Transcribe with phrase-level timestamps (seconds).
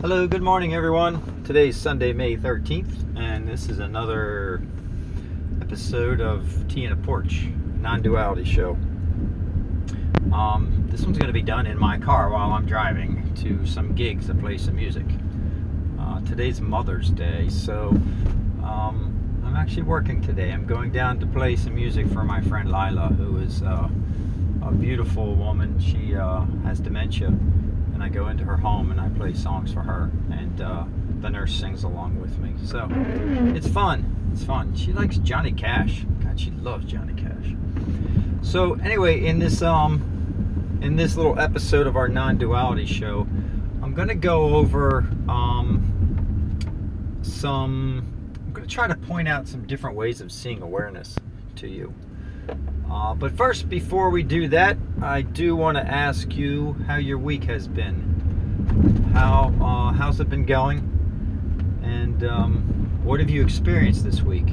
[0.00, 1.44] Hello, good morning, everyone.
[1.44, 4.62] Today's Sunday, May 13th, and this is another
[5.60, 8.78] episode of Tea in a Porch non duality show.
[10.32, 13.94] Um, this one's going to be done in my car while I'm driving to some
[13.94, 15.04] gigs to play some music.
[16.00, 17.88] Uh, today's Mother's Day, so
[18.64, 20.50] um, I'm actually working today.
[20.50, 23.90] I'm going down to play some music for my friend Lila, who is uh,
[24.62, 25.78] a beautiful woman.
[25.78, 27.34] She uh, has dementia
[28.00, 30.84] and I go into her home and I play songs for her, and uh,
[31.20, 32.54] the nurse sings along with me.
[32.64, 32.88] So
[33.54, 34.30] it's fun.
[34.32, 34.74] It's fun.
[34.74, 36.06] She likes Johnny Cash.
[36.24, 37.54] God, she loves Johnny Cash.
[38.40, 43.26] So anyway, in this um, in this little episode of our non-duality show,
[43.82, 46.56] I'm gonna go over um,
[47.20, 48.02] some.
[48.46, 51.16] I'm gonna try to point out some different ways of seeing awareness
[51.56, 51.92] to you.
[52.90, 57.18] Uh, but first, before we do that, I do want to ask you how your
[57.18, 59.10] week has been.
[59.14, 60.78] How uh, how's it been going?
[61.84, 64.48] And um, what have you experienced this week?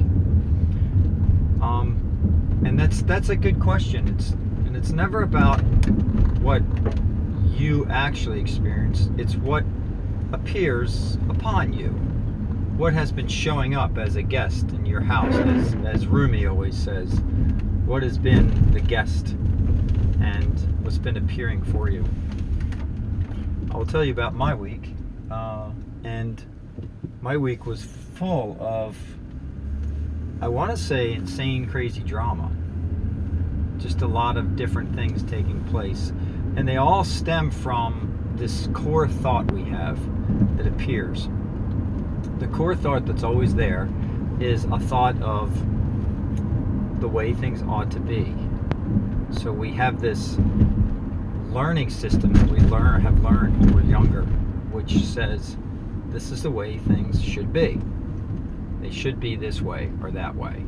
[1.60, 4.06] Um, and that's that's a good question.
[4.08, 5.60] It's and it's never about
[6.40, 6.62] what
[7.56, 9.10] you actually experience.
[9.18, 9.64] It's what
[10.32, 11.88] appears upon you.
[12.76, 16.76] What has been showing up as a guest in your house, as, as Rumi always
[16.76, 17.20] says
[17.88, 19.28] what has been the guest
[20.20, 22.04] and what's been appearing for you.
[23.70, 24.90] I will tell you about my week,
[25.30, 25.70] uh,
[26.04, 26.44] and
[27.22, 28.94] my week was full of,
[30.42, 32.50] I want to say, insane, crazy drama.
[33.78, 36.10] Just a lot of different things taking place,
[36.56, 39.98] and they all stem from this core thought we have
[40.58, 41.30] that appears.
[42.38, 43.88] The core thought that's always there
[44.40, 45.50] is a thought of
[47.00, 48.34] the way things ought to be.
[49.30, 50.36] So we have this
[51.50, 54.22] learning system that we learn have learned when we're younger,
[54.72, 55.56] which says
[56.08, 57.80] this is the way things should be.
[58.80, 60.64] They should be this way or that way.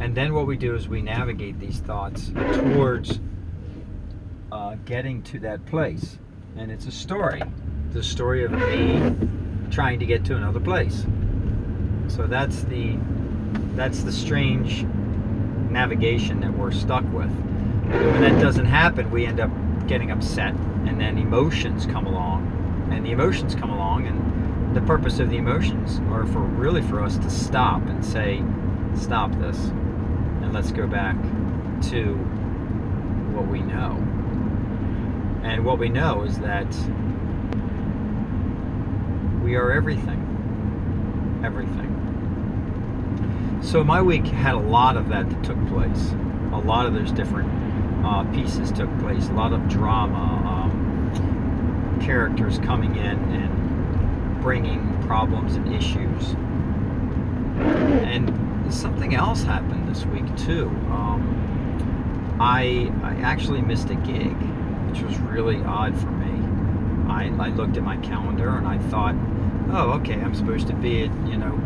[0.00, 3.20] And then what we do is we navigate these thoughts towards
[4.50, 6.18] uh, getting to that place.
[6.56, 7.42] And it's a story.
[7.92, 9.14] The story of me
[9.70, 11.06] trying to get to another place.
[12.08, 12.98] So that's the
[13.74, 14.84] that's the strange
[15.72, 17.30] navigation that we're stuck with.
[17.30, 19.50] And when that doesn't happen, we end up
[19.86, 20.54] getting upset,
[20.86, 25.36] and then emotions come along, and the emotions come along, and the purpose of the
[25.36, 28.42] emotions are for really for us to stop and say,
[28.94, 31.16] stop this, and let's go back
[31.90, 32.14] to
[33.34, 33.96] what we know.
[35.42, 36.68] And what we know is that
[39.42, 40.20] we are everything.
[41.44, 42.01] Everything.
[43.62, 46.12] So my week had a lot of that that took place.
[46.52, 47.48] A lot of those different
[48.04, 49.28] uh, pieces took place.
[49.28, 56.34] A lot of drama, um, characters coming in and bringing problems and issues.
[58.04, 60.66] And something else happened this week too.
[60.90, 64.34] Um, I I actually missed a gig,
[64.90, 67.08] which was really odd for me.
[67.08, 69.14] I, I looked at my calendar and I thought,
[69.70, 71.60] oh, okay, I'm supposed to be at you know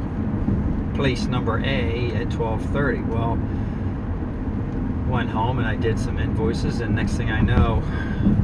[0.96, 3.02] place number A at 12:30.
[3.02, 3.38] Well,
[5.08, 7.82] went home and I did some invoices, and next thing I know,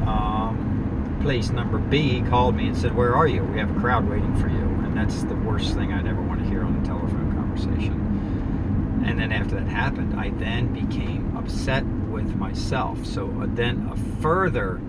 [0.07, 3.43] um, place number B called me and said, "Where are you?
[3.43, 6.41] We have a crowd waiting for you." And that's the worst thing I'd ever want
[6.41, 9.01] to hear on a telephone conversation.
[9.03, 13.03] And then after that happened, I then became upset with myself.
[13.03, 14.79] So uh, then a further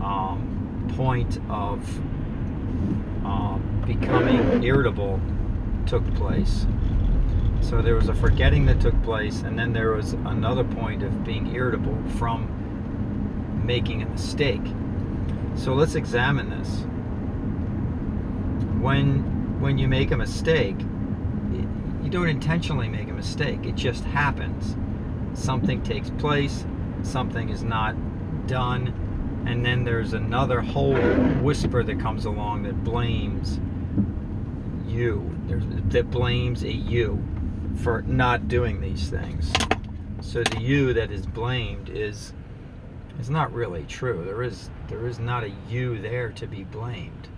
[0.00, 2.00] um, point of
[3.24, 5.20] uh, becoming irritable
[5.86, 6.66] took place.
[7.60, 11.24] So there was a forgetting that took place, and then there was another point of
[11.24, 14.62] being irritable from making a mistake.
[15.54, 16.84] So let's examine this.
[18.80, 20.76] When when you make a mistake,
[22.02, 23.64] you don't intentionally make a mistake.
[23.64, 24.76] It just happens.
[25.34, 26.66] Something takes place,
[27.02, 27.94] something is not
[28.48, 28.92] done,
[29.46, 30.96] and then there's another whole
[31.42, 33.60] whisper that comes along that blames
[34.86, 35.20] you
[35.60, 37.22] that blames a you
[37.76, 39.52] for not doing these things.
[40.20, 42.32] So the you that is blamed is
[43.18, 44.24] is not really true.
[44.24, 47.28] There is there is not a you there to be blamed.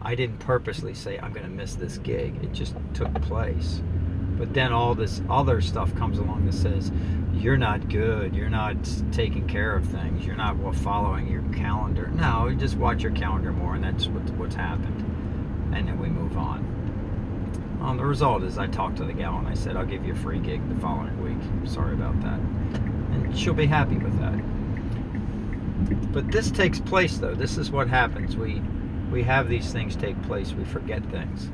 [0.00, 2.42] I didn't purposely say I'm going to miss this gig.
[2.42, 3.82] It just took place.
[4.36, 6.90] But then all this other stuff comes along that says
[7.34, 8.34] you're not good.
[8.34, 8.76] You're not
[9.12, 10.26] taking care of things.
[10.26, 12.08] You're not following your calendar.
[12.08, 15.00] No, just watch your calendar more, and that's what, what's happened.
[15.74, 16.71] And then we move on.
[17.82, 20.12] Um, the result is I talked to the gal and I said, I'll give you
[20.12, 21.68] a free gig the following week.
[21.68, 22.38] Sorry about that.
[22.38, 24.40] And she'll be happy with that.
[26.12, 27.34] But this takes place though.
[27.34, 28.36] This is what happens.
[28.36, 28.62] We
[29.10, 31.50] we have these things take place, we forget things.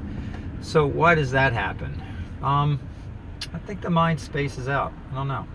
[0.60, 2.00] So why does that happen?
[2.42, 2.78] Um,
[3.52, 4.92] I think the mind spaces out.
[5.10, 5.46] I don't know.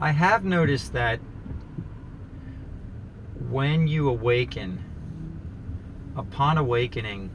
[0.00, 1.20] I have noticed that
[3.48, 4.82] when you awaken,
[6.16, 7.30] upon awakening,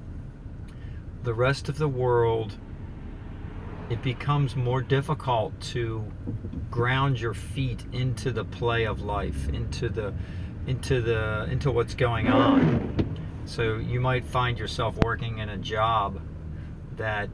[1.23, 2.57] the rest of the world,
[3.89, 6.05] it becomes more difficult to
[6.69, 10.13] ground your feet into the play of life, into the
[10.65, 13.17] into the into what's going on.
[13.45, 16.21] So you might find yourself working in a job
[16.97, 17.29] that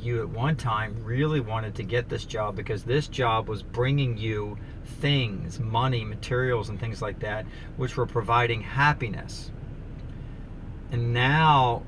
[0.00, 4.18] you at one time really wanted to get this job because this job was bringing
[4.18, 7.46] you things, money, materials, and things like that,
[7.76, 9.52] which were providing happiness.
[10.90, 11.82] And now,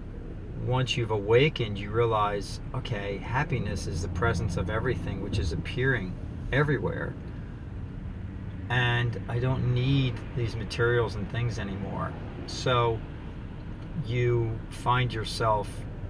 [0.66, 6.14] once you've awakened, you realize okay, happiness is the presence of everything, which is appearing
[6.52, 7.14] everywhere.
[8.70, 12.12] And I don't need these materials and things anymore.
[12.46, 12.98] So,
[14.06, 15.68] you find yourself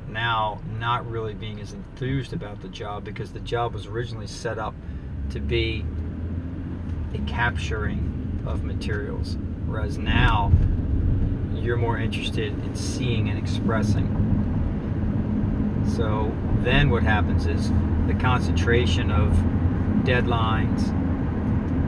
[0.08, 4.58] now not really being as enthused about the job because the job was originally set
[4.58, 4.74] up
[5.30, 5.84] to be
[7.14, 9.36] a capturing of materials,
[9.66, 10.52] whereas now
[11.54, 14.43] you're more interested in seeing and expressing.
[15.86, 17.70] So then what happens is
[18.06, 19.32] the concentration of
[20.04, 20.90] deadlines,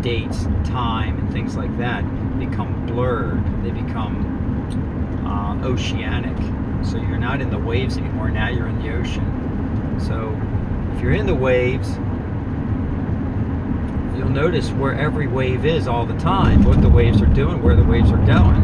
[0.03, 2.03] dates, time, and things like that
[2.39, 3.43] become blurred.
[3.65, 6.37] They become uh, oceanic.
[6.85, 8.31] So you're not in the waves anymore.
[8.31, 9.99] Now you're in the ocean.
[10.01, 10.39] So
[10.95, 11.97] if you're in the waves,
[14.17, 17.77] you'll notice where every wave is all the time, what the waves are doing, where
[17.77, 18.63] the waves are going.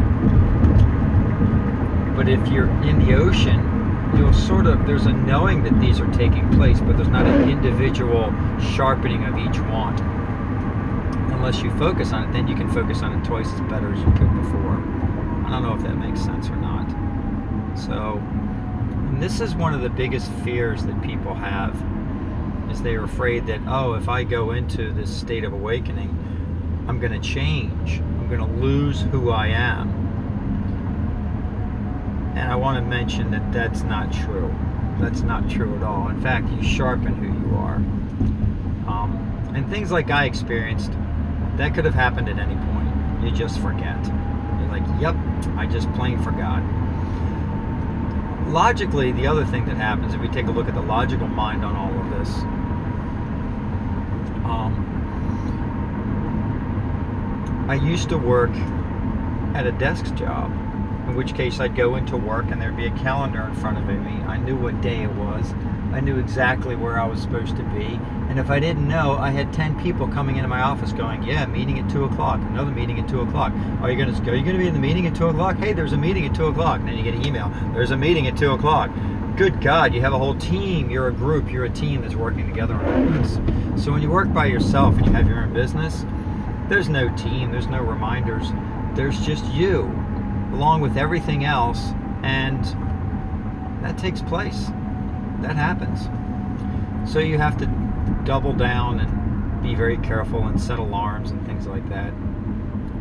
[2.15, 3.72] But if you're in the ocean,
[4.17, 7.49] you'll sort of, there's a knowing that these are taking place, but there's not an
[7.49, 9.97] individual sharpening of each one.
[11.31, 13.99] Unless you focus on it, then you can focus on it twice as better as
[13.99, 14.77] you could before.
[15.45, 16.89] I don't know if that makes sense or not.
[17.77, 18.21] So,
[19.19, 21.75] this is one of the biggest fears that people have
[22.71, 26.09] is they're afraid that oh if i go into this state of awakening
[26.87, 29.92] i'm going to change i'm going to lose who i am
[32.35, 34.53] and i want to mention that that's not true.
[34.99, 36.07] That's not true at all.
[36.09, 37.75] In fact you sharpen who you are.
[38.87, 40.91] Um, and things like i experienced
[41.57, 43.23] that could have happened at any point.
[43.23, 44.03] You just forget.
[44.05, 45.15] You're like yep
[45.57, 46.61] i just plain forgot.
[48.47, 51.65] Logically, the other thing that happens, if we take a look at the logical mind
[51.65, 52.29] on all of this,
[54.45, 54.89] um,
[57.67, 58.51] I used to work
[59.55, 60.51] at a desk job,
[61.07, 63.85] in which case I'd go into work and there'd be a calendar in front of
[63.85, 64.23] me.
[64.23, 65.53] I knew what day it was.
[65.93, 67.99] I knew exactly where I was supposed to be.
[68.29, 71.45] And if I didn't know, I had 10 people coming into my office going, Yeah,
[71.45, 73.53] meeting at 2 o'clock, another meeting at 2 o'clock.
[73.81, 75.57] Are you going to Are you going to be in the meeting at 2 o'clock?
[75.57, 76.79] Hey, there's a meeting at 2 o'clock.
[76.79, 78.89] And then you get an email, There's a meeting at 2 o'clock.
[79.37, 80.89] Good God, you have a whole team.
[80.89, 81.51] You're a group.
[81.51, 83.83] You're a team that's working together on this.
[83.83, 86.05] So when you work by yourself and you have your own business,
[86.69, 88.47] there's no team, there's no reminders.
[88.95, 89.83] There's just you,
[90.53, 91.91] along with everything else.
[92.23, 92.63] And
[93.83, 94.67] that takes place
[95.41, 96.09] that happens.
[97.11, 97.65] So you have to
[98.23, 102.13] double down and be very careful and set alarms and things like that.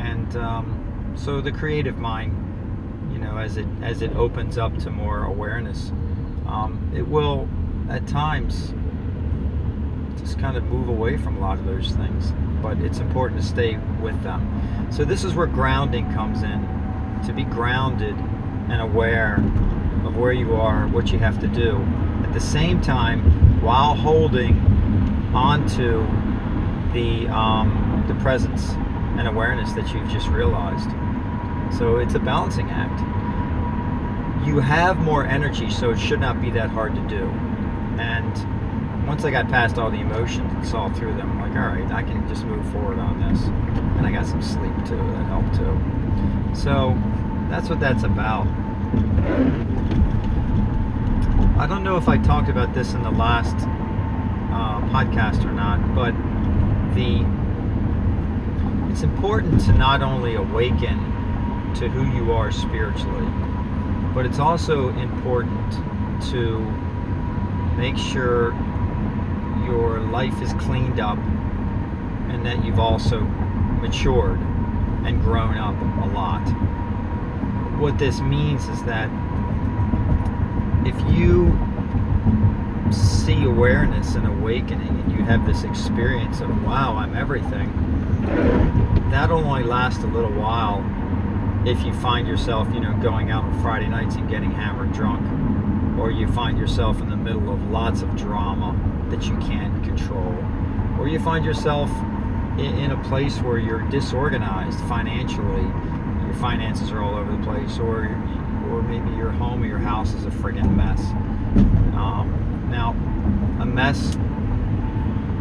[0.00, 4.90] And um, so the creative mind, you know, as it as it opens up to
[4.90, 5.90] more awareness,
[6.46, 7.48] um, it will
[7.88, 8.74] at times
[10.18, 12.32] just kind of move away from a lot of those things.
[12.60, 14.88] But it's important to stay with them.
[14.90, 16.81] So this is where grounding comes in.
[17.26, 18.16] To be grounded
[18.68, 19.36] and aware
[20.04, 21.76] of where you are, what you have to do,
[22.24, 24.58] at the same time while holding
[25.34, 26.04] onto
[26.92, 28.70] the um, the presence
[29.18, 30.90] and awareness that you've just realized.
[31.78, 33.00] So it's a balancing act.
[34.46, 37.24] You have more energy, so it should not be that hard to do.
[37.98, 41.68] And once I got past all the emotions and saw through them, I'm like, all
[41.68, 43.44] right, I can just move forward on this.
[43.96, 45.80] And I got some sleep too, that helped too.
[46.54, 46.96] So
[47.52, 48.46] that's what that's about.
[51.58, 55.94] I don't know if I talked about this in the last uh, podcast or not,
[55.94, 56.12] but
[56.94, 57.26] the
[58.90, 60.96] it's important to not only awaken
[61.74, 63.28] to who you are spiritually,
[64.14, 65.72] but it's also important
[66.30, 66.58] to
[67.76, 68.52] make sure
[69.66, 71.18] your life is cleaned up
[72.28, 74.40] and that you've also matured
[75.04, 76.81] and grown up a lot.
[77.82, 79.10] What this means is that
[80.86, 81.50] if you
[82.92, 87.70] see awareness and awakening and you have this experience of wow i'm everything
[89.10, 90.78] that'll only last a little while
[91.66, 95.20] if you find yourself, you know, going out on Friday nights and getting hammered drunk,
[95.98, 98.76] or you find yourself in the middle of lots of drama
[99.10, 100.36] that you can't control,
[100.98, 101.88] or you find yourself
[102.58, 105.62] in, in a place where you're disorganized financially,
[106.32, 108.04] your finances are all over the place, or
[108.70, 111.00] or maybe your home or your house is a friggin' mess.
[111.94, 112.90] Um, now,
[113.60, 114.16] a mess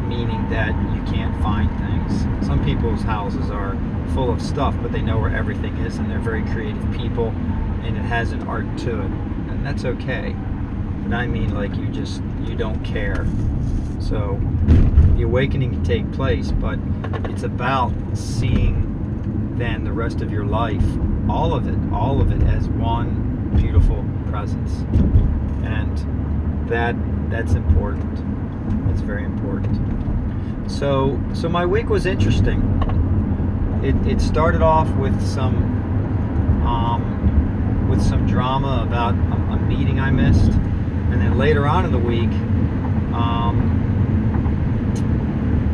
[0.08, 2.46] meaning that you can't find things.
[2.46, 3.78] Some people's houses are
[4.14, 7.28] full of stuff, but they know where everything is, and they're very creative people,
[7.84, 9.12] and it has an art to it,
[9.50, 10.36] and that's okay.
[11.04, 13.26] But I mean, like you just you don't care.
[14.00, 14.42] So
[15.16, 16.80] the awakening can take place, but
[17.30, 18.91] it's about seeing
[19.58, 20.84] then the rest of your life,
[21.30, 24.72] all of it, all of it as one beautiful presence,
[25.64, 26.96] and that
[27.30, 28.16] that's important.
[28.88, 30.72] That's very important.
[30.72, 32.62] So so my week was interesting
[33.84, 35.56] it, it started off with some
[36.66, 41.92] um, with some drama about a, a, meeting I missed, and then later on in
[41.92, 42.30] the week,
[43.14, 43.80] um,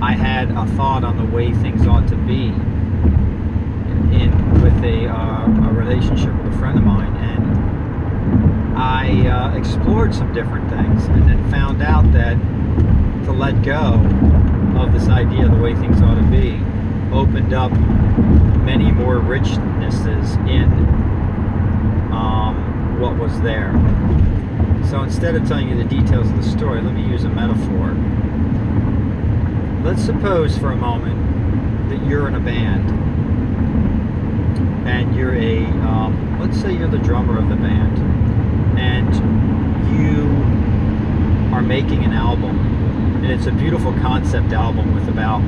[0.02, 2.48] I had a thought on the way things ought to be
[4.16, 10.14] in with a, uh, a relationship with a friend of mine, and I uh, explored
[10.14, 12.34] some different things, and then found out that
[13.24, 13.94] to let go
[14.78, 16.62] of this idea of the way things ought to be
[17.14, 17.72] opened up
[18.66, 20.70] many more richnesses in
[22.12, 23.72] um, what was there.
[24.90, 27.96] So instead of telling you the details of the story, let me use a metaphor.
[29.86, 33.07] Let's suppose for a moment that you're in a band
[34.86, 37.98] and you're a, um, let's say you're the drummer of the band
[38.80, 39.14] and
[40.00, 40.24] you
[41.56, 42.60] are making an album
[43.24, 45.42] and it's a beautiful concept album with about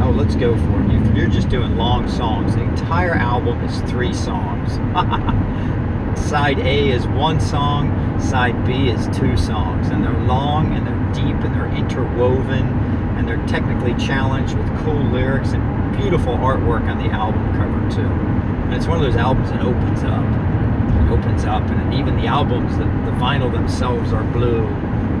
[0.00, 1.16] oh, let's go for it.
[1.16, 2.54] You're just doing long songs.
[2.54, 4.72] The entire album is three songs.
[6.28, 9.88] side A is one song, side B is two songs.
[9.88, 12.66] And they're long and they're deep and they're interwoven
[13.16, 15.62] and they're technically challenged with cool lyrics and
[15.96, 18.06] beautiful artwork on the album cover, too.
[18.06, 20.24] And it's one of those albums that opens up.
[20.24, 24.64] It opens up, and even the albums, the, the vinyl themselves are blue.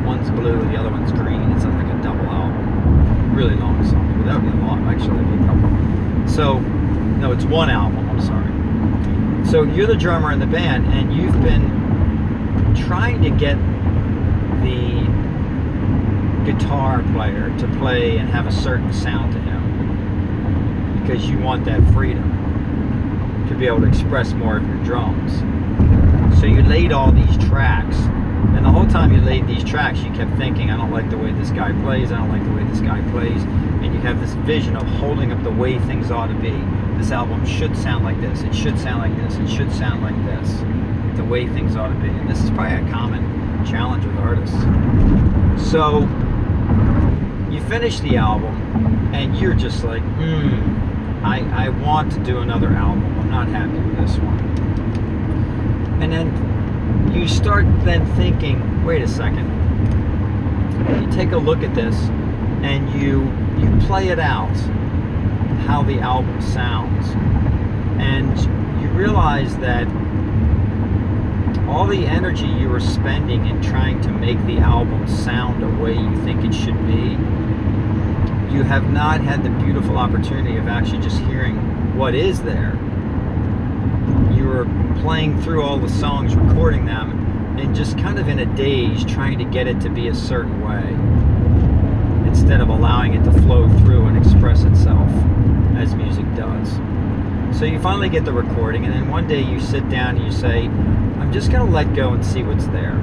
[0.04, 1.52] One's blue, the other one's green.
[1.52, 3.34] It's like a double album.
[3.34, 5.16] Really long song that would be a lot, actually.
[5.16, 6.28] That'd be a couple.
[6.28, 8.08] So, no, it's one album.
[8.10, 9.46] I'm sorry.
[9.46, 13.56] So you're the drummer in the band, and you've been trying to get
[14.62, 15.06] the
[16.44, 19.38] guitar player to play and have a certain sound to
[21.06, 25.38] because you want that freedom to be able to express more of your drums.
[26.40, 27.96] So you laid all these tracks
[28.54, 31.18] and the whole time you laid these tracks, you kept thinking, I don't like the
[31.18, 33.42] way this guy plays, I don't like the way this guy plays.
[33.42, 36.52] And you have this vision of holding up the way things ought to be.
[36.98, 40.16] This album should sound like this, it should sound like this, it should sound like
[40.24, 41.16] this.
[41.16, 42.08] The way things ought to be.
[42.08, 44.56] And this is probably a common challenge with artists.
[45.70, 46.00] So
[47.50, 48.54] you finish the album
[49.14, 50.85] and you're just like, hmm,
[51.22, 53.04] I, I want to do another album.
[53.20, 54.38] I'm not happy with this one.
[56.02, 59.46] And then you start then thinking, wait a second.
[61.00, 61.96] You take a look at this
[62.62, 63.24] and you
[63.58, 64.54] you play it out
[65.66, 67.06] how the album sounds.
[67.98, 68.38] And
[68.82, 69.88] you realize that
[71.68, 75.94] all the energy you were spending in trying to make the album sound a way
[75.94, 77.16] you think it should be,
[78.50, 81.56] you have not had the beautiful opportunity of actually just hearing
[81.96, 82.72] what is there
[84.34, 84.66] You were
[85.00, 89.38] playing through all the songs, recording them, and just kind of in a daze trying
[89.38, 90.92] to get it to be a certain way
[92.28, 95.08] instead of allowing it to flow through and express itself
[95.76, 96.70] as music does.
[97.58, 100.32] So you finally get the recording, and then one day you sit down and you
[100.32, 102.98] say, I'm just going to let go and see what's there.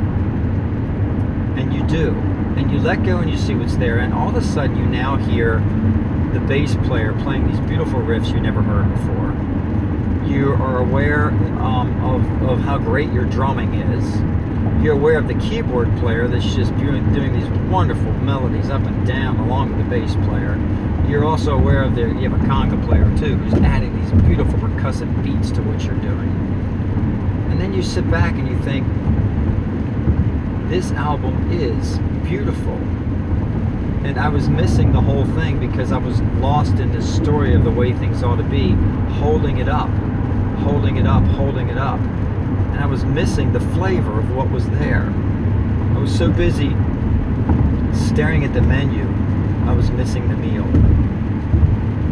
[1.57, 2.11] And you do.
[2.57, 4.85] And you let go and you see what's there, and all of a sudden you
[4.85, 5.59] now hear
[6.33, 9.53] the bass player playing these beautiful riffs you never heard before
[10.27, 11.29] you are aware
[11.61, 14.83] um, of, of how great your drumming is.
[14.83, 19.05] You're aware of the keyboard player that's just doing, doing these wonderful melodies up and
[19.05, 20.57] down along with the bass player.
[21.07, 24.57] You're also aware of the, you have a conga player too who's adding these beautiful
[24.59, 26.29] percussive beats to what you're doing.
[27.51, 28.87] And then you sit back and you think,
[30.73, 32.73] this album is beautiful.
[34.03, 37.63] And I was missing the whole thing because I was lost in this story of
[37.63, 38.71] the way things ought to be,
[39.19, 39.89] holding it up
[40.63, 41.99] holding it up, holding it up.
[41.99, 45.13] And I was missing the flavor of what was there.
[45.95, 46.69] I was so busy
[47.93, 49.03] staring at the menu,
[49.69, 50.63] I was missing the meal.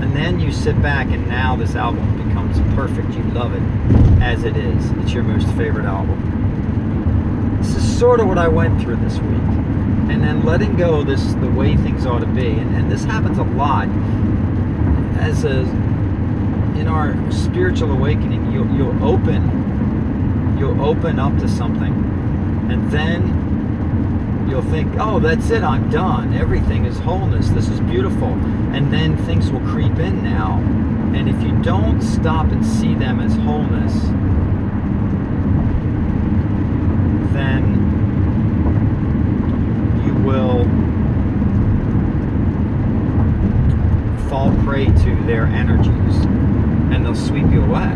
[0.01, 3.15] And then you sit back, and now this album becomes perfect.
[3.15, 4.91] You love it as it is.
[5.03, 6.50] It's your most favorite album.
[8.01, 9.43] Sort of what I went through this week.
[10.09, 12.47] And then letting go this the way things ought to be.
[12.47, 13.87] And, and this happens a lot
[15.19, 15.59] as a
[16.79, 21.93] in our spiritual awakening, you'll, you'll open, you'll open up to something,
[22.71, 26.33] and then you'll think, oh, that's it, I'm done.
[26.33, 27.49] Everything is wholeness.
[27.49, 28.29] This is beautiful.
[28.73, 30.57] And then things will creep in now.
[31.13, 33.93] And if you don't stop and see them as wholeness,
[37.33, 37.81] then
[40.05, 40.63] you will
[44.29, 46.25] fall prey to their energies
[46.91, 47.89] and they'll sweep you away.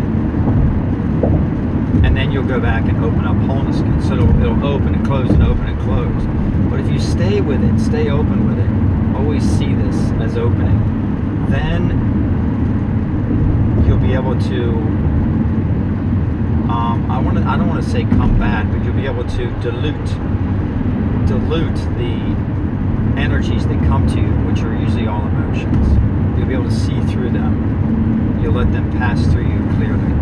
[2.06, 4.02] And then you'll go back and open up wholeness again.
[4.04, 6.24] So it'll, it'll open and close and open and close.
[6.70, 8.70] But if you stay with it, stay open with it,
[9.18, 10.80] always see this as opening,
[11.50, 11.90] then
[13.86, 14.72] you'll be able to.
[16.72, 17.44] Um, I want to.
[17.44, 20.08] I don't want to say combat, but you'll be able to dilute,
[21.28, 22.16] dilute the
[23.20, 26.15] energies that come to you, which are usually all emotions.
[26.38, 27.86] You'll be able to see through them
[28.46, 30.14] You'll let them pass through you clearly.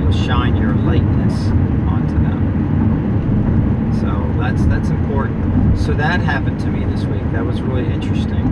[0.00, 1.48] You'll shine your lightness
[1.90, 3.98] onto them.
[3.98, 5.76] So that's that's important.
[5.76, 7.22] So that happened to me this week.
[7.32, 8.46] That was really interesting.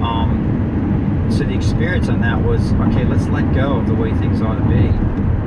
[0.00, 3.04] Um, so the experience on that was okay.
[3.04, 4.86] Let's let go of the way things ought to be,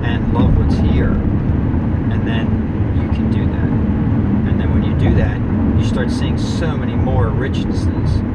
[0.05, 2.47] and love what's here, and then
[3.01, 4.49] you can do that.
[4.49, 5.39] And then when you do that,
[5.79, 8.30] you start seeing so many more richnesses.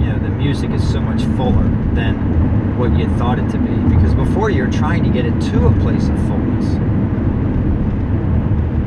[0.00, 3.94] You know, the music is so much fuller than what you thought it to be.
[3.94, 6.66] Because before you're trying to get it to a place of fullness.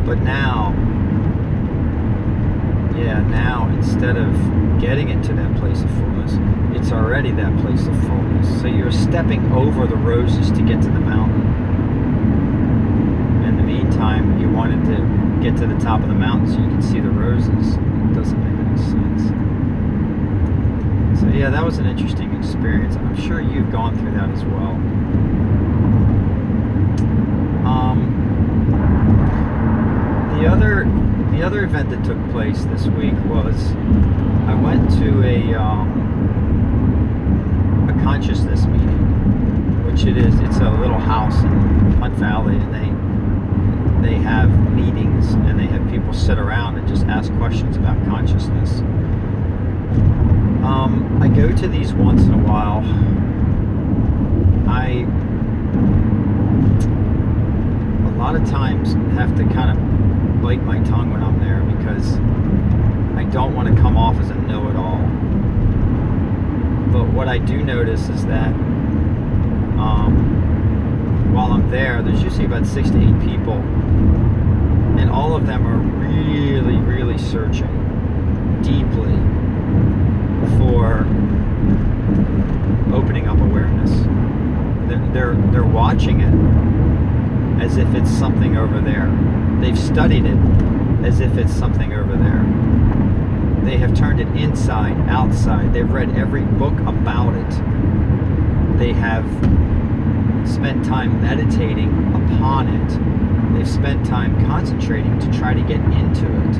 [0.05, 0.73] But now,
[2.97, 4.33] yeah, now instead of
[4.79, 6.33] getting it to that place of fullness,
[6.77, 8.61] it's already that place of fullness.
[8.61, 11.41] So you're stepping over the roses to get to the mountain.
[13.45, 16.69] In the meantime, you wanted to get to the top of the mountain so you
[16.69, 19.52] can see the roses It doesn't make any sense.
[21.33, 22.95] Yeah, that was an interesting experience.
[22.95, 24.73] I'm sure you've gone through that as well.
[27.65, 28.13] Um,
[30.39, 30.85] the other
[31.35, 33.55] the other event that took place this week was
[34.47, 35.89] I went to a um,
[37.89, 40.39] a consciousness meeting, which it is.
[40.39, 41.49] It's a little house in
[41.93, 42.91] Hunt Valley, and they
[44.07, 48.83] they have meetings and they have people sit around and just ask questions about consciousness.
[50.63, 52.79] Um, I go to these once in a while.
[54.65, 55.05] I
[58.07, 62.15] a lot of times have to kind of bite my tongue when I'm there because
[63.17, 64.99] I don't want to come off as a know-it-all.
[66.93, 68.53] But what I do notice is that
[69.77, 73.55] um, while I'm there, there's usually about six to eight people
[74.97, 79.11] and all of them are really, really searching deeply
[80.57, 80.99] for
[82.95, 83.91] opening up awareness.
[84.89, 89.07] They're, they're, they're watching it as if it's something over there.
[89.59, 90.37] They've studied it
[91.05, 92.43] as if it's something over there.
[93.63, 95.73] They have turned it inside, outside.
[95.73, 98.77] They've read every book about it.
[98.77, 99.25] They have
[100.47, 103.13] spent time meditating upon it
[103.63, 106.57] they've spent time concentrating to try to get into it.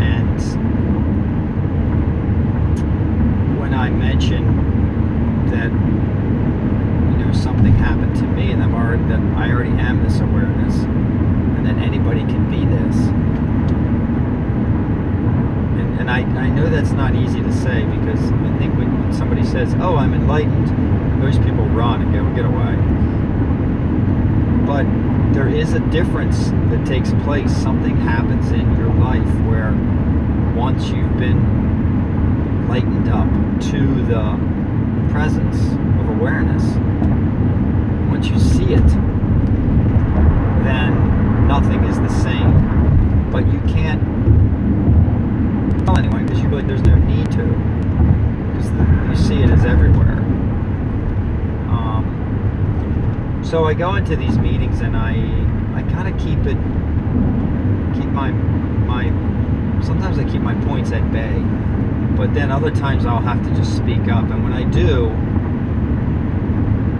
[0.00, 0.40] And
[3.58, 4.44] when I mention
[5.50, 10.20] that you know something happened to me and I'm already that I already am this
[10.20, 12.96] awareness and that anybody can be this.
[15.80, 19.44] And, and I, I know that's not easy to say because I think when somebody
[19.44, 20.68] says, Oh, I'm enlightened,
[21.20, 22.74] most people run and go, get away
[24.66, 24.84] but
[25.34, 27.54] there is a difference that takes place.
[27.54, 29.72] Something happens in your life where
[30.56, 31.38] once you've been
[32.68, 33.28] lightened up
[33.70, 34.38] to the
[35.12, 35.58] presence
[36.00, 36.64] of awareness,
[38.10, 38.86] once you see it,
[40.64, 43.30] then nothing is the same.
[43.30, 44.02] But you can't.
[45.86, 47.44] Well, anyway, because you there's no need to,
[48.52, 48.70] because
[49.08, 50.18] you see it as everywhere.
[51.68, 55.12] Um, so I go into these meetings and I
[55.74, 56.56] I kind of keep it
[57.94, 59.04] keep my my
[59.82, 61.34] sometimes I keep my points at bay,
[62.16, 64.24] but then other times I'll have to just speak up.
[64.30, 65.08] And when I do,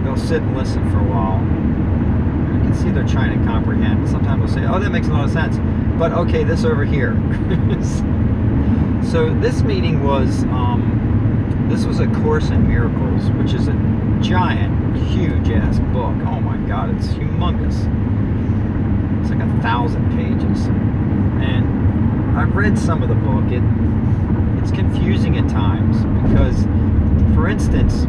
[0.03, 1.37] they'll sit and listen for a while.
[1.37, 4.07] I can see they're trying to comprehend.
[4.09, 5.57] Sometimes they'll say, "Oh, that makes a lot of sense,"
[5.97, 7.13] but okay, this over here.
[9.11, 14.95] so this meeting was um, This was a Course in Miracles, which is a giant,
[15.07, 16.15] huge ass book.
[16.27, 17.75] Oh my god, it's humongous.
[19.21, 20.67] It's like a thousand pages.
[20.67, 23.45] And I've read some of the book.
[23.51, 23.63] It
[24.65, 25.97] it's confusing at times
[26.27, 26.63] because
[27.35, 28.01] for instance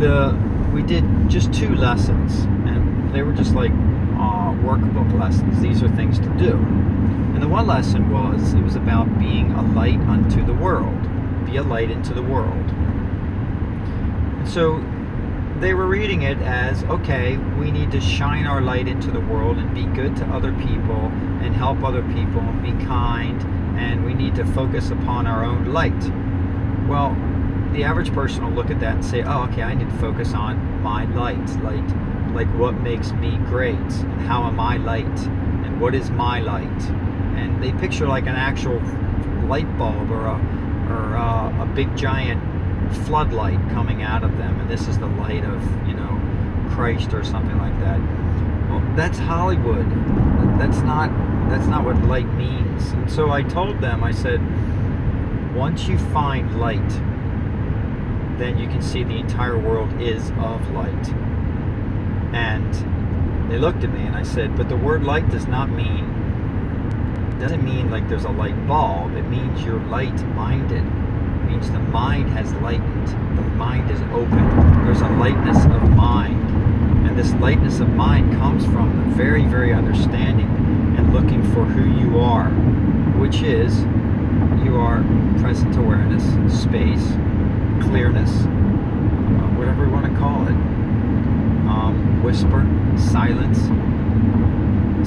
[0.00, 0.36] the
[0.72, 5.60] we did just two lessons and they were just like uh, workbook lessons.
[5.60, 6.54] These are things to do.
[6.54, 11.00] And the one lesson was it was about being a light unto the world.
[11.46, 12.70] Be a light into the world.
[14.38, 14.84] And so
[15.60, 19.58] they were reading it as okay, we need to shine our light into the world
[19.58, 21.06] and be good to other people
[21.40, 25.72] and help other people and be kind and we need to focus upon our own
[25.72, 26.02] light.
[26.86, 27.16] Well,
[27.72, 30.34] the average person will look at that and say, "Oh, okay, I need to focus
[30.34, 31.88] on my light, like
[32.34, 35.18] like what makes me great, and how am I light,
[35.64, 36.82] and what is my light."
[37.36, 38.80] And they picture like an actual
[39.48, 40.36] light bulb or a
[40.90, 42.42] or a, a big giant
[43.06, 46.20] floodlight coming out of them, and this is the light of you know
[46.74, 47.98] Christ or something like that.
[48.68, 49.88] Well, that's Hollywood.
[50.58, 51.10] That's not
[51.50, 52.90] that's not what light means.
[52.92, 54.40] And so I told them, I said,
[55.54, 56.90] once you find light
[58.40, 61.08] then you can see the entire world is of light.
[62.32, 66.16] And they looked at me and I said, but the word light does not mean
[67.38, 69.14] doesn't mean like there's a light bulb.
[69.14, 70.84] It means you're light minded.
[70.84, 73.08] It means the mind has lightened.
[73.08, 74.84] The mind is open.
[74.84, 76.50] There's a lightness of mind.
[77.06, 80.59] And this lightness of mind comes from the very, very understanding and
[81.12, 82.48] looking for who you are,
[83.18, 83.80] which is
[84.64, 85.02] you are
[85.40, 86.22] present awareness,
[86.62, 87.04] space,
[87.82, 90.54] clearness, uh, whatever you want to call it.
[91.70, 92.66] Um, whisper,
[92.98, 93.58] silence.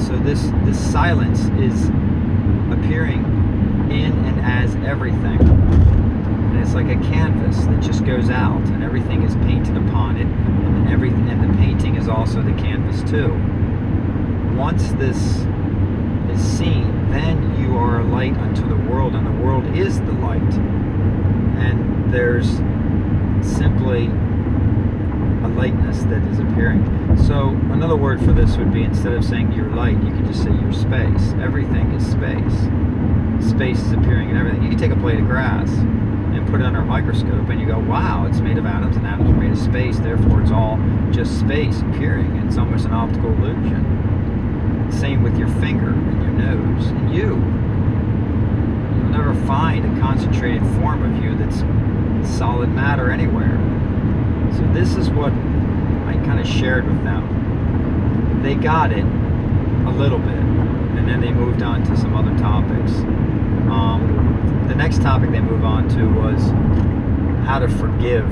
[0.06, 1.90] So this this silence is
[2.72, 3.24] appearing
[3.90, 5.40] in and as everything.
[5.40, 10.28] And it's like a canvas that just goes out and everything is painted upon it
[10.28, 13.30] and everything and the painting is also the canvas too.
[14.58, 15.46] Once this
[16.34, 20.12] is seen, then you are a light unto the world and the world is the
[20.14, 20.42] light.
[21.60, 22.50] And there's
[23.42, 24.08] simply
[25.44, 26.84] a lightness that is appearing.
[27.28, 30.44] So another word for this would be instead of saying your light, you could just
[30.44, 31.34] say your space.
[31.42, 33.50] Everything is space.
[33.50, 34.64] Space is appearing in everything.
[34.64, 37.68] You can take a blade of grass and put it under a microscope and you
[37.68, 40.80] go, wow, it's made of atoms and atoms are made of space, therefore it's all
[41.12, 42.36] just space appearing.
[42.48, 44.23] It's almost an optical illusion.
[44.92, 47.36] Same with your finger and your nose and you.
[49.00, 51.64] You'll never find a concentrated form of you that's
[52.38, 53.58] solid matter anywhere.
[54.54, 58.42] So this is what I kind of shared with them.
[58.44, 62.92] They got it a little bit, and then they moved on to some other topics.
[63.72, 66.42] Um, the next topic they moved on to was
[67.48, 68.26] how to forgive,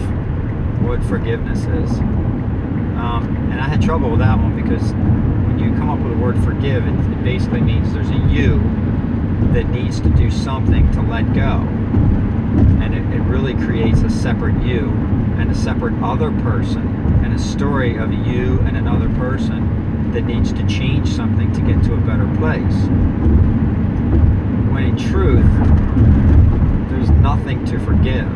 [0.82, 2.00] what forgiveness is.
[2.00, 4.92] Um, and I had trouble with that one because
[5.64, 8.60] you come up with the word forgive, it, it basically means there's a you
[9.54, 11.68] that needs to do something to let go
[12.82, 14.90] and it, it really creates a separate you
[15.38, 16.86] and a separate other person
[17.24, 21.82] and a story of you and another person that needs to change something to get
[21.84, 22.76] to a better place.
[24.72, 25.46] When in truth,
[26.90, 28.28] there's nothing to forgive.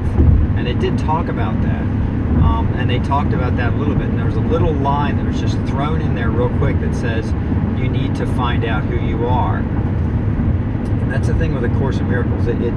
[0.58, 1.95] And it did talk about that.
[2.44, 4.08] Um, and they talked about that a little bit.
[4.08, 6.96] And there was a little line that was just thrown in there real quick that
[6.96, 7.32] says,
[7.80, 9.58] you need to find out who you are.
[9.58, 12.48] And that's the thing with A Course in Miracles.
[12.48, 12.74] It, it,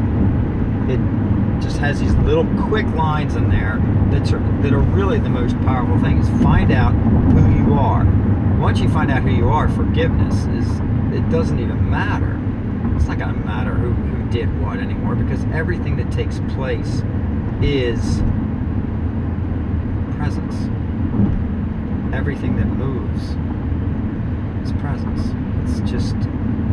[0.90, 1.00] it
[1.60, 3.78] just has these little quick lines in there
[4.10, 8.04] that are, that are really the most powerful thing is find out who you are.
[8.58, 10.80] Once you find out who you are, forgiveness is
[11.12, 12.38] it doesn't even matter.
[12.96, 17.02] It's not going to matter who, who did what anymore because everything that takes place
[17.62, 18.20] is
[20.18, 20.54] presence.
[22.12, 23.22] Everything that moves
[24.64, 25.32] is presence.
[25.62, 26.16] It's just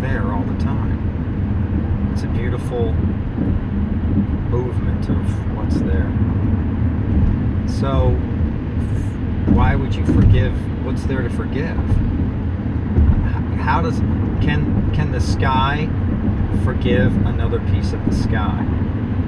[0.02, 2.12] there all the time.
[2.12, 2.94] It's a beautiful
[4.50, 6.12] movement of what's there.
[7.68, 8.10] So,
[9.54, 10.54] why would you forgive?
[10.84, 11.78] What's there to forgive?
[13.60, 14.00] How does
[14.42, 15.88] can can the sky
[16.64, 18.66] forgive another piece of the sky?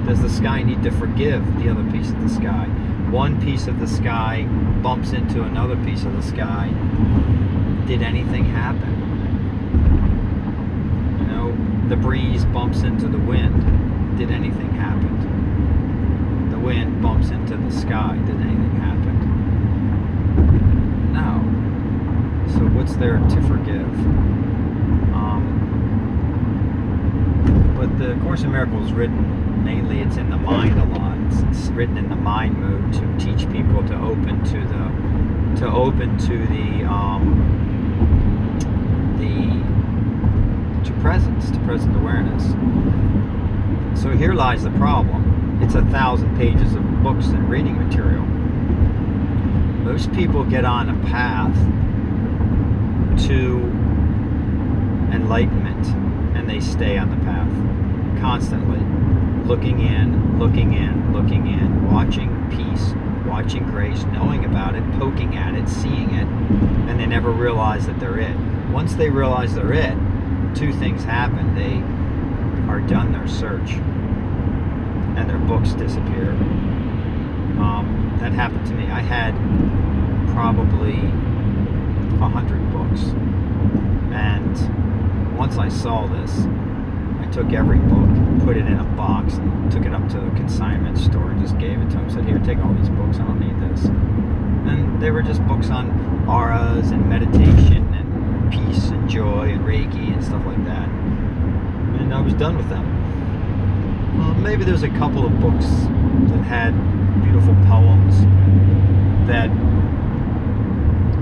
[0.06, 2.68] Does the sky need to forgive the other piece of the sky?
[3.10, 4.44] One piece of the sky
[4.82, 6.68] bumps into another piece of the sky.
[7.86, 8.92] Did anything happen?
[11.20, 11.56] You know,
[11.88, 14.18] the breeze bumps into the wind.
[14.18, 16.50] Did anything happen?
[16.50, 18.18] The wind bumps into the sky.
[18.26, 19.16] Did anything happen?
[21.14, 21.40] No.
[22.52, 23.88] So what's there to forgive?
[25.14, 25.42] Um,
[27.74, 31.07] but the Course in Miracles written mainly it's in the mind a lot.
[31.28, 35.66] It's, it's written in the mind mode to teach people to open to the to
[35.66, 37.44] open to the um,
[39.18, 42.44] the to presence, to present awareness.
[44.00, 45.60] So here lies the problem.
[45.62, 48.24] It's a thousand pages of books and reading material.
[49.84, 51.54] Most people get on a path
[53.26, 53.58] to
[55.12, 55.86] enlightenment
[56.36, 57.50] and they stay on the path
[58.20, 58.78] constantly
[59.48, 62.92] looking in, looking in, looking in, watching peace,
[63.26, 66.26] watching grace, knowing about it, poking at it, seeing it,
[66.86, 68.36] and they never realize that they're it.
[68.70, 69.96] Once they realize they're it,
[70.54, 71.54] two things happen.
[71.54, 71.82] They
[72.70, 76.32] are done their search, and their books disappear.
[77.58, 78.90] Um, that happened to me.
[78.90, 79.32] I had
[80.34, 80.98] probably
[82.20, 83.00] a hundred books,
[84.12, 86.46] and once I saw this,
[87.28, 88.08] I took every book,
[88.46, 91.58] put it in a box, and took it up to the consignment store and just
[91.58, 92.08] gave it to him.
[92.08, 93.20] Said, "Here, take all these books.
[93.20, 98.88] I don't need this." And they were just books on auras and meditation and peace
[98.88, 100.88] and joy and Reiki and stuff like that.
[102.00, 102.86] And I was done with them.
[104.18, 105.66] Well, maybe there's a couple of books
[106.28, 106.72] that had
[107.22, 108.22] beautiful poems
[109.28, 109.50] that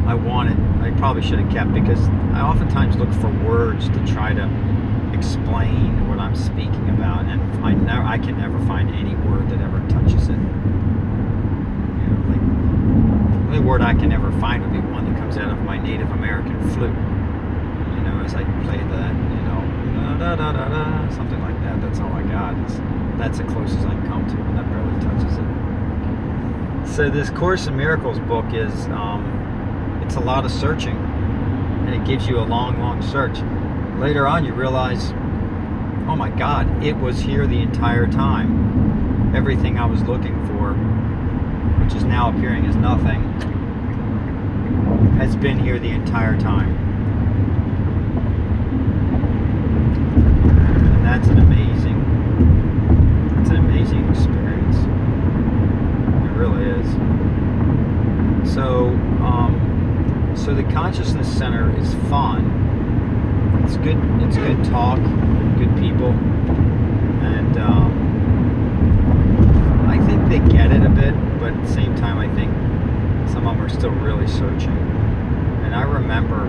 [0.07, 0.57] I wanted.
[0.81, 4.49] I probably should have kept because I oftentimes look for words to try to
[5.17, 9.61] explain what I'm speaking about, and I never, I can never find any word that
[9.61, 10.33] ever touches it.
[10.33, 15.37] You know, like the only word I can ever find would be one that comes
[15.37, 16.95] out of my Native American flute.
[17.97, 21.81] You know, as I play that, you know, da da da da, something like that.
[21.81, 22.57] That's all I got.
[22.65, 22.77] It's,
[23.17, 26.95] that's the closest I can come to, and that barely touches it.
[26.95, 29.25] So this Course in Miracles book is, um,
[30.05, 33.39] it's a lot of searching, and it gives you a long, long search
[33.99, 35.13] later on you realize,
[36.07, 39.35] oh my God, it was here the entire time.
[39.35, 40.75] Everything I was looking for,
[41.83, 43.23] which is now appearing as nothing,
[45.19, 46.77] has been here the entire time.
[50.95, 52.01] And that's an amazing,
[53.37, 54.77] that's an amazing experience.
[56.27, 58.53] It really is.
[58.53, 58.89] So,
[59.25, 62.66] um, so the consciousness center is fun
[63.67, 63.99] it's good.
[64.23, 65.01] It's good talk,
[65.59, 66.11] good people,
[67.27, 67.91] and um,
[69.89, 71.15] I think they get it a bit.
[71.41, 72.53] But at the same time, I think
[73.29, 74.79] some of them are still really searching.
[75.65, 76.47] And I remember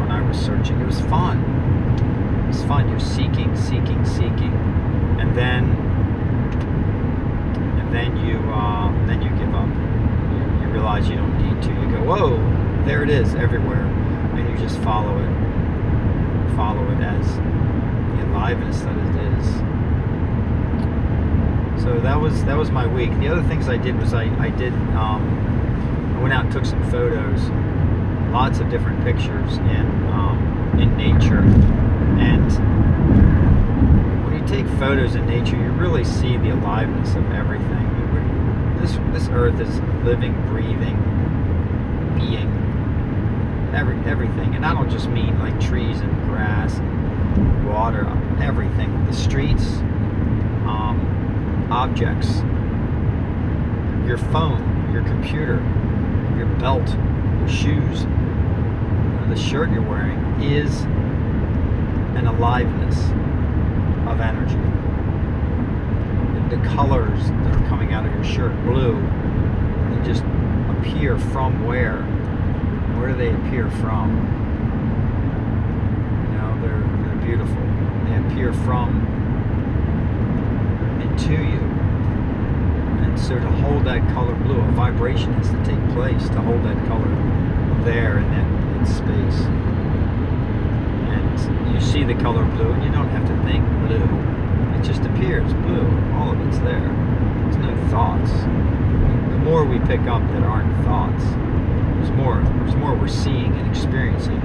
[0.00, 1.38] when I was searching, it was fun.
[2.44, 2.88] It was fun.
[2.88, 4.52] You're seeking, seeking, seeking,
[5.20, 5.64] and then
[7.78, 9.68] and then you uh, then you give up.
[9.68, 11.68] You, you realize you don't need to.
[11.68, 15.48] You go, whoa, there it is everywhere, and you just follow it
[16.58, 19.46] follow it as the aliveness that it is.
[21.84, 23.16] So that was that was my week.
[23.20, 25.22] The other things I did was I I did um,
[26.18, 27.40] I went out and took some photos,
[28.32, 31.44] lots of different pictures in um, in nature,
[32.18, 32.50] and
[34.24, 37.86] when you take photos in nature, you really see the aliveness of everything.
[38.80, 40.96] This this earth is living, breathing
[42.18, 42.57] being
[43.74, 44.54] every everything.
[44.54, 48.06] And I don't just mean like trees and grass and water,
[48.40, 49.06] everything.
[49.06, 49.66] The streets,
[50.66, 52.38] um, objects,
[54.06, 55.56] your phone, your computer,
[56.36, 56.88] your belt,
[57.40, 58.06] your shoes,
[59.28, 60.80] the shirt you're wearing is
[62.16, 62.96] an aliveness
[64.08, 64.56] of energy.
[66.48, 68.94] The colors that are coming out of your shirt, blue,
[69.90, 70.24] they just
[70.70, 71.98] appear from where?
[72.98, 74.10] Where they appear from?
[76.24, 77.62] You know, they're, they're beautiful.
[78.04, 79.06] They appear from
[81.00, 81.62] and to you.
[83.04, 86.64] And so to hold that color blue, a vibration has to take place to hold
[86.64, 87.08] that color
[87.84, 88.46] there in that
[88.78, 89.46] in space.
[91.08, 94.08] And you see the color blue and you don't have to think blue.
[94.78, 95.86] It just appears blue.
[96.14, 96.80] All of it's there.
[96.80, 98.30] There's no thoughts.
[98.30, 101.24] The more we pick up that aren't thoughts,
[101.98, 102.40] there's more.
[102.42, 104.40] There's more we're seeing and experiencing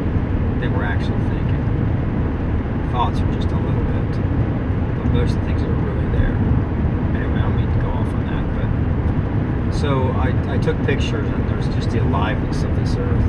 [0.60, 1.62] than we're actually thinking.
[2.92, 4.12] Thoughts are just a little bit,
[4.98, 6.34] but most of the things are really there.
[7.16, 11.28] Anyway, I don't mean to go off on that, but so I, I took pictures,
[11.28, 13.26] and there's just the aliveness of this earth.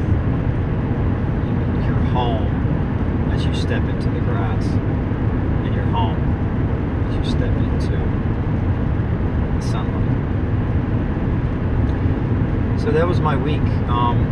[1.84, 6.16] Your home as you step into the grass, and your home
[7.08, 7.96] as you step into
[9.56, 9.93] the sunlight.
[12.84, 13.62] So that was my week.
[13.88, 14.24] Um,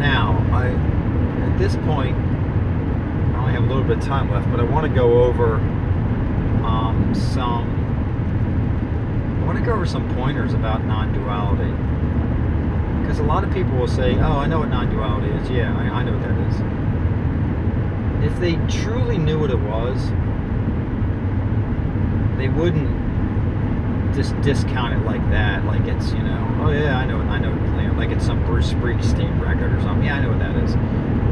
[0.00, 0.66] now, I
[1.46, 4.88] at this point, I only have a little bit of time left, but I want
[4.88, 5.54] to go over
[6.64, 7.70] um, some.
[9.40, 11.70] I want to go over some pointers about non-duality
[13.00, 16.00] because a lot of people will say, "Oh, I know what non-duality is." Yeah, I,
[16.00, 18.32] I know what that is.
[18.32, 20.04] If they truly knew what it was,
[22.38, 23.01] they wouldn't
[24.14, 25.64] just discount it like that.
[25.64, 28.44] Like it's you know, oh yeah, I know, I know, you know, like it's some
[28.46, 30.04] Bruce Springsteen record or something.
[30.04, 30.74] Yeah, I know what that is.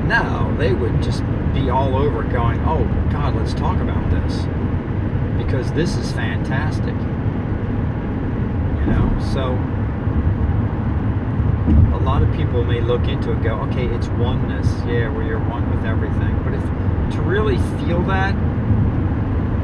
[0.08, 1.22] No, they would just
[1.54, 4.46] be all over going, oh God, let's talk about this
[5.42, 6.94] because this is fantastic.
[8.80, 9.52] You know, so
[11.94, 15.38] a lot of people may look into it go, okay, it's oneness, yeah, where you're
[15.38, 16.40] one with everything.
[16.44, 16.62] But if
[17.14, 18.34] to really feel that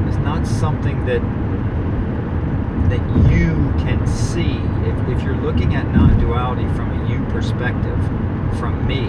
[0.07, 1.21] is not something that
[2.89, 7.97] that you can see, if, if you're looking at non-duality from a you perspective,
[8.59, 9.07] from me,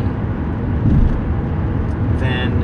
[2.18, 2.62] then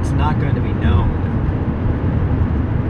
[0.00, 1.10] it's not going to be known.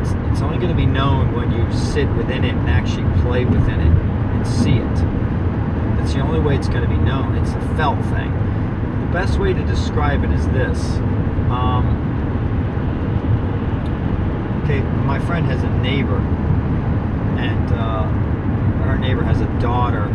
[0.01, 3.45] It's, it's only going to be known when you sit within it and actually play
[3.45, 4.97] within it and see it.
[5.97, 7.37] That's the only way it's going to be known.
[7.37, 8.33] It's a felt thing.
[9.07, 10.81] The best way to describe it is this.
[11.51, 12.16] Um,
[14.67, 16.19] okay, my friend has a neighbor,
[17.39, 18.03] and uh,
[18.83, 20.09] her neighbor has a daughter.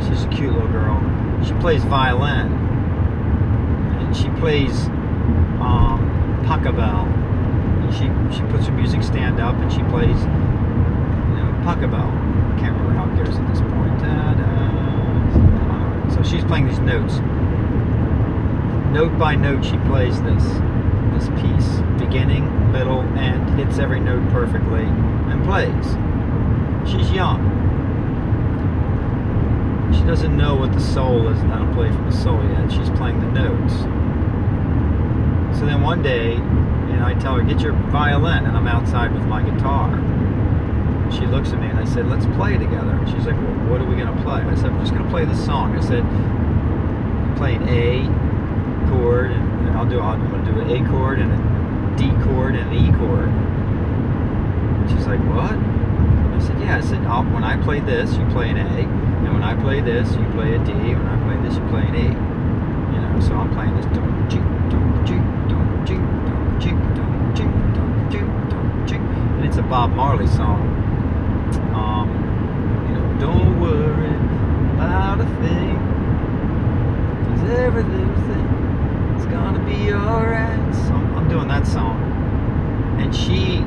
[0.00, 0.98] She's a cute little girl.
[1.44, 2.50] She plays violin,
[4.00, 4.86] and she plays
[5.60, 7.12] um, pachelbel.
[7.92, 11.62] She she puts her music stand up, and she plays you know.
[12.58, 13.98] Can't remember how it goes at this point.
[14.00, 16.14] Da, da.
[16.14, 17.18] So she's playing these notes.
[18.94, 20.42] Note by note, she plays this
[21.10, 25.96] this piece, beginning, middle, end, hits every note perfectly, and plays.
[26.90, 27.60] She's young.
[29.92, 32.70] She doesn't know what the soul is and how to play from the soul yet.
[32.72, 33.74] She's playing the notes.
[35.58, 39.12] So then one day, you know, I tell her, get your violin, and I'm outside
[39.12, 39.90] with my guitar.
[41.12, 42.90] She looks at me and I said, let's play together.
[42.90, 44.40] And she's like, well, what are we going to play?
[44.40, 45.76] I said, we're just going to play this song.
[45.76, 46.02] I said,
[47.36, 48.08] play an A
[48.88, 52.54] chord, and I'll do, I'm going to do an A chord and a D chord
[52.56, 53.28] and an E chord.
[53.28, 55.52] And she's like, what?
[55.52, 56.76] I said, yeah.
[56.76, 59.80] I said, I'll, when I play this, you play an A, and when I play
[59.80, 62.08] this, you play a D, and when I play this, you play an E.
[62.94, 63.86] You know, so I'm playing this
[69.42, 70.60] and it's a Bob Marley song.
[71.74, 72.08] Um,
[72.88, 74.14] you know, don't worry
[74.76, 75.76] about a thing,
[77.26, 78.61] 'cause every little thing is
[79.32, 80.74] gonna be alright.
[80.74, 81.96] So I'm, doing that song,
[83.00, 83.60] and she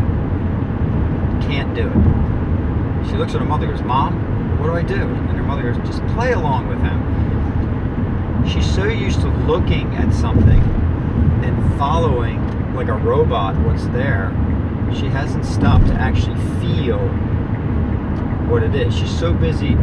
[1.47, 3.09] can't do it.
[3.09, 5.01] She looks at her mother and goes, Mom, what do I do?
[5.01, 8.47] And her mother goes, just play along with him.
[8.47, 10.61] She's so used to looking at something
[11.43, 12.39] and following
[12.75, 14.29] like a robot what's there,
[14.93, 16.99] she hasn't stopped to actually feel
[18.47, 18.95] what it is.
[18.95, 19.75] She's so busy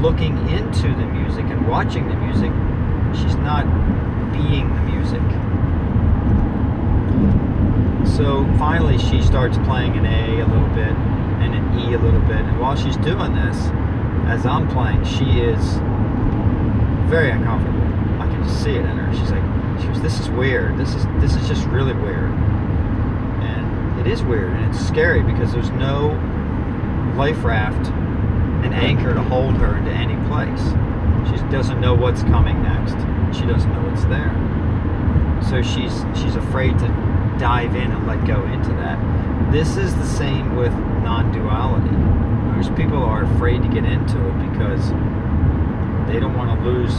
[0.00, 2.52] looking into the music and watching the music,
[3.20, 3.64] she's not
[4.32, 4.89] being the music.
[8.04, 10.92] So finally, she starts playing an A a little bit
[11.40, 12.36] and an E a little bit.
[12.36, 13.56] And while she's doing this,
[14.26, 15.78] as I'm playing, she is
[17.08, 17.80] very uncomfortable.
[18.20, 19.12] I can just see it in her.
[19.14, 19.42] She's like,
[19.80, 20.76] she "This is weird.
[20.76, 22.30] This is this is just really weird."
[23.40, 26.08] And it is weird, and it's scary because there's no
[27.16, 27.88] life raft,
[28.64, 30.74] and anchor to hold her into any place.
[31.30, 32.96] She doesn't know what's coming next.
[33.36, 34.30] She doesn't know what's there.
[35.48, 36.88] So she's she's afraid to
[37.38, 38.98] dive in and let go into that.
[39.50, 40.72] This is the same with
[41.02, 41.96] non-duality.
[42.56, 44.90] Most people are afraid to get into it because
[46.10, 46.94] they don't want to lose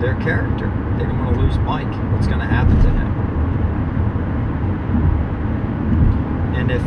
[0.00, 0.66] their character.
[0.98, 1.92] They don't want to lose Mike.
[2.12, 3.08] What's going to happen to him?
[6.54, 6.82] And if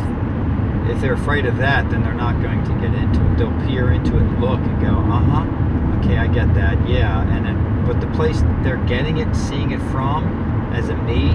[0.94, 3.38] if they're afraid of that, then they're not going to get into it.
[3.38, 7.22] They'll peer into it look and go, uh huh, okay, I get that, yeah.
[7.34, 10.41] And then, but the place they're getting it, seeing it from,
[10.74, 11.30] as a me,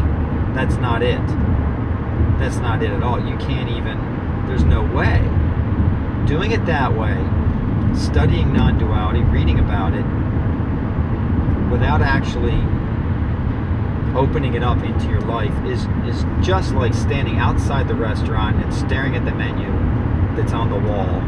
[0.53, 1.25] that's not it.
[2.39, 3.19] That's not it at all.
[3.19, 3.97] You can't even.
[4.47, 5.19] There's no way.
[6.27, 7.15] Doing it that way,
[7.95, 10.05] studying non-duality, reading about it,
[11.71, 12.61] without actually
[14.15, 18.73] opening it up into your life is is just like standing outside the restaurant and
[18.73, 19.69] staring at the menu
[20.35, 21.21] that's on the wall.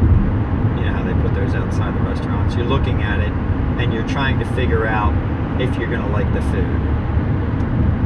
[0.78, 2.56] You know how they put those outside the restaurants.
[2.56, 3.32] You're looking at it
[3.80, 5.12] and you're trying to figure out
[5.60, 6.89] if you're going to like the food.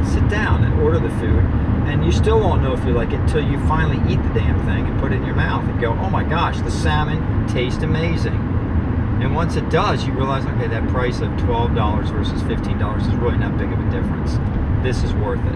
[0.03, 1.43] Sit down and order the food,
[1.87, 4.59] and you still won't know if you like it until you finally eat the damn
[4.65, 7.83] thing and put it in your mouth and go, "Oh my gosh, the salmon tastes
[7.83, 8.35] amazing."
[9.21, 13.07] And once it does, you realize, okay, that price of twelve dollars versus fifteen dollars
[13.07, 14.37] is really not big of a difference.
[14.83, 15.55] This is worth it.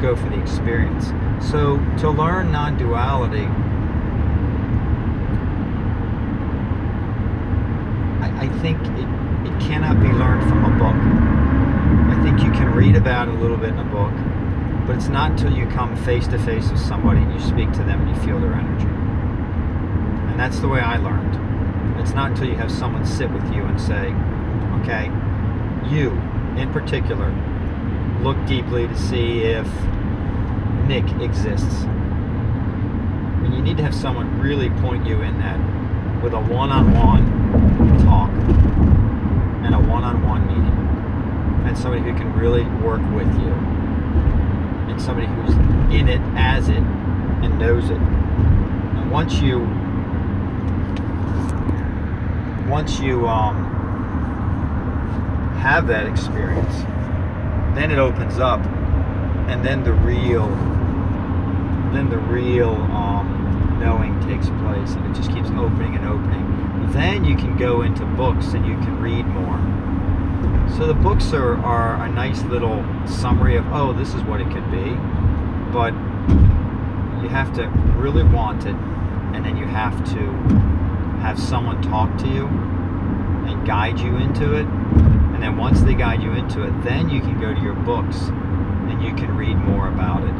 [0.00, 1.12] go for the experience.
[1.50, 3.46] So to learn non-duality,
[8.24, 9.08] I, I think it,
[9.46, 11.49] it cannot be learned from a book.
[12.42, 14.12] You can read about a little bit in a book,
[14.86, 17.84] but it's not until you come face to face with somebody and you speak to
[17.84, 18.86] them and you feel their energy.
[20.30, 22.00] And that's the way I learned.
[22.00, 24.14] It's not until you have someone sit with you and say,
[24.80, 25.10] okay,
[25.94, 26.10] you
[26.56, 27.30] in particular,
[28.22, 29.66] look deeply to see if
[30.86, 31.84] Nick exists.
[33.44, 35.58] And you need to have someone really point you in that
[36.22, 38.30] with a one on one talk
[39.64, 40.79] and a one on one meeting.
[41.66, 43.52] And somebody who can really work with you.
[44.90, 45.54] And somebody who's
[45.94, 46.82] in it as it
[47.42, 47.98] and knows it.
[47.98, 49.60] And once you
[52.70, 53.64] once you um,
[55.60, 56.74] have that experience,
[57.74, 58.64] then it opens up,
[59.48, 60.46] and then the real,
[61.92, 66.90] then the real um, knowing takes place, and it just keeps opening and opening.
[66.92, 69.58] Then you can go into books and you can read more.
[70.76, 74.50] So the books are, are a nice little summary of, oh, this is what it
[74.50, 74.94] could be,
[75.72, 75.92] but
[77.22, 78.74] you have to really want it,
[79.34, 80.20] and then you have to
[81.20, 84.66] have someone talk to you and guide you into it
[85.40, 88.24] and then once they guide you into it, then you can go to your books
[88.24, 90.34] and you can read more about it.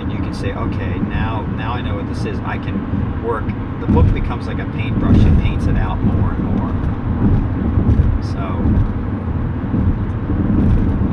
[0.00, 2.38] And you can say, okay, now now I know what this is.
[2.46, 3.44] I can work.
[3.82, 5.18] The book becomes like a paintbrush.
[5.18, 8.13] It paints it out more and more.
[8.32, 8.94] So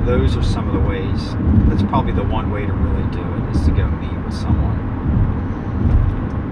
[0.05, 1.35] those are some of the ways.
[1.69, 4.79] That's probably the one way to really do it is to go meet with someone.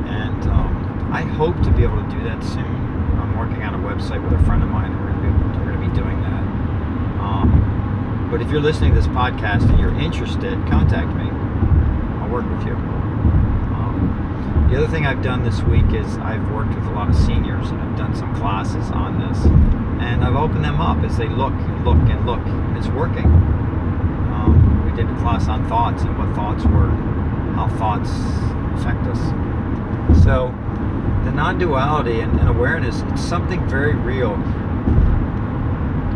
[0.08, 2.66] And um, I hope to be able to do that soon.
[3.20, 6.00] I'm working on a website with a friend of mine and we're going to be,
[6.00, 6.44] doing that.
[7.20, 11.28] Um, but if you're listening to this podcast and you're interested, contact me.
[12.22, 12.74] I'll work with you.
[12.74, 17.16] Um, the other thing I've done this week is I've worked with a lot of
[17.16, 19.89] seniors and I've done some classes on this.
[20.00, 22.42] And I've opened them up as they look and look and look.
[22.78, 23.26] It's working.
[23.26, 26.90] Um, we did a class on thoughts and what thoughts were,
[27.56, 28.10] how thoughts
[28.80, 29.20] affect us.
[30.24, 30.54] So,
[31.26, 34.36] the non duality and, and awareness, it's something very real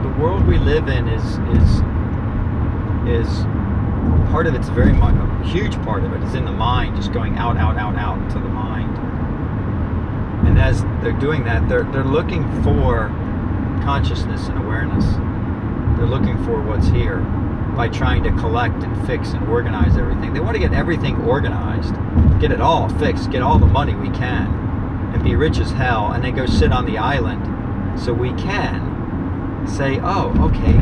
[0.02, 1.24] The world we live in is
[1.60, 1.82] is
[3.08, 3.44] is
[4.32, 7.12] part of it's very much a huge part of it is in the mind, just
[7.12, 8.98] going out, out, out, out to the mind.
[10.48, 13.10] And as they're doing that, they're they're looking for
[13.84, 15.06] consciousness and awareness.
[15.98, 17.20] They're looking for what's here
[17.76, 20.34] by trying to collect and fix and organize everything.
[20.34, 21.94] They want to get everything organized,
[22.40, 24.48] get it all fixed, get all the money we can,
[25.14, 29.68] and be rich as hell, and then go sit on the island so we can
[29.68, 30.80] say, oh, okay,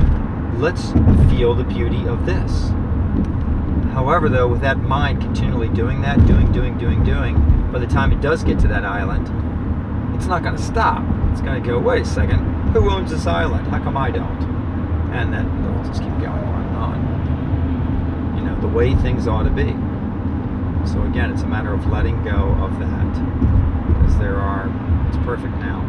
[0.59, 0.91] let's
[1.31, 2.69] feel the beauty of this.
[3.93, 8.11] However, though, with that mind continually doing that, doing, doing, doing, doing, by the time
[8.11, 9.27] it does get to that island,
[10.15, 11.03] it's not going to stop.
[11.31, 13.67] It's going to go, wait a second, who owns this island?
[13.67, 14.43] How come I don't?
[15.13, 18.37] And then it'll just keep going on and on.
[18.37, 19.75] You know, the way things ought to be.
[20.89, 23.13] So again, it's a matter of letting go of that.
[23.87, 24.69] Because there are,
[25.07, 25.81] it's perfect now.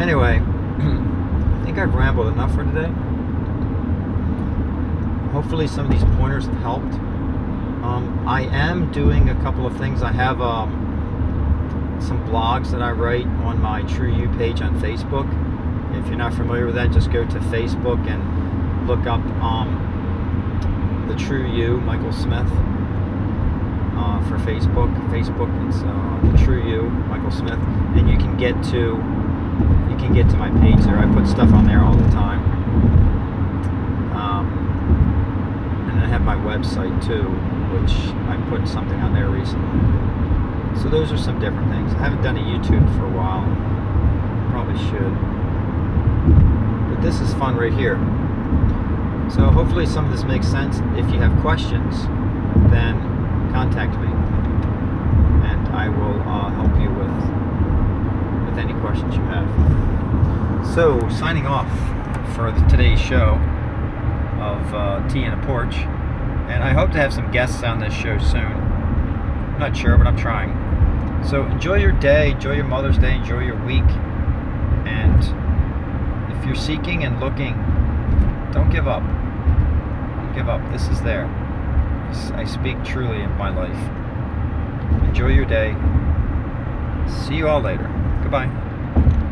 [0.00, 0.40] Anyway,
[0.78, 2.92] I think I've rambled enough for today.
[5.32, 6.94] Hopefully, some of these pointers have helped.
[7.84, 10.02] Um, I am doing a couple of things.
[10.02, 15.28] I have um, some blogs that I write on my True You page on Facebook.
[15.98, 21.14] If you're not familiar with that, just go to Facebook and look up um, the
[21.14, 22.48] True You, Michael Smith,
[23.96, 24.92] uh, for Facebook.
[25.08, 27.58] Facebook, it's uh, the True You, Michael Smith,
[27.96, 29.00] and you can get to
[29.90, 30.98] you can get to my page there.
[30.98, 32.42] I put stuff on there all the time.
[34.16, 34.46] Um,
[35.90, 37.22] and I have my website too,
[37.72, 37.92] which
[38.28, 40.82] I put something on there recently.
[40.82, 41.94] So those are some different things.
[41.94, 43.44] I haven't done a YouTube for a while.
[44.50, 45.33] Probably should.
[47.04, 47.96] This is fun right here.
[49.30, 50.78] So hopefully some of this makes sense.
[50.98, 52.02] If you have questions,
[52.70, 53.00] then
[53.52, 54.08] contact me
[55.44, 57.44] and I will uh, help you with
[58.46, 60.74] with any questions you have.
[60.74, 61.68] So, signing off
[62.34, 63.34] for the, today's show
[64.40, 67.92] of uh, Tea in a Porch, and I hope to have some guests on this
[67.92, 68.40] show soon.
[68.44, 70.52] I'm not sure, but I'm trying.
[71.24, 74.13] So, enjoy your day, enjoy your Mother's Day, enjoy your week, and
[76.44, 77.54] if you're seeking and looking,
[78.52, 79.02] don't give up.
[79.02, 80.60] Don't give up.
[80.72, 81.24] This is there.
[82.34, 85.08] I speak truly in my life.
[85.08, 85.74] Enjoy your day.
[87.08, 87.88] See you all later.
[88.22, 88.63] Goodbye.